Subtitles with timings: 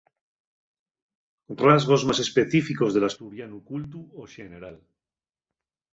[1.65, 4.77] Rasgos más específicos del asturianu cultu o xeneral.